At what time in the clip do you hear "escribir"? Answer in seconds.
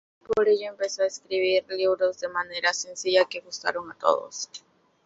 1.05-1.63